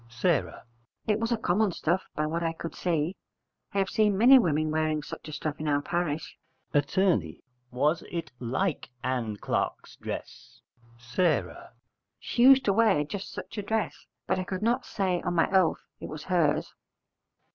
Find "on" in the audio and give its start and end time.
15.21-15.35